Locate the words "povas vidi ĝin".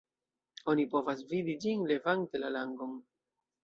0.95-1.87